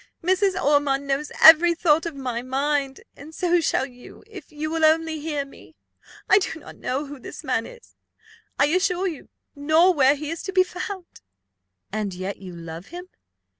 Mrs. 0.23 0.59
Ormond 0.59 1.05
knows 1.05 1.31
every 1.43 1.75
thought 1.75 2.07
of 2.07 2.15
my 2.15 2.41
mind, 2.41 3.01
and 3.15 3.35
so 3.35 3.59
shall 3.61 3.85
you, 3.85 4.23
if 4.25 4.51
you 4.51 4.71
will 4.71 4.83
only 4.83 5.19
hear 5.19 5.45
me. 5.45 5.75
I 6.27 6.39
do 6.39 6.59
not 6.59 6.77
know 6.77 7.05
who 7.05 7.19
this 7.19 7.43
man 7.43 7.67
is, 7.67 7.95
I 8.57 8.65
assure 8.65 9.07
you; 9.07 9.29
nor 9.55 9.93
where 9.93 10.15
he 10.15 10.31
is 10.31 10.41
to 10.41 10.51
be 10.51 10.63
found." 10.63 11.21
"And 11.93 12.15
yet 12.15 12.37
you 12.37 12.55
love 12.55 12.87
him? 12.87 13.09